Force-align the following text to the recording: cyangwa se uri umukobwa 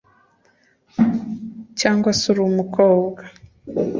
cyangwa 1.79 2.09
se 2.19 2.23
uri 2.31 2.41
umukobwa 2.49 3.21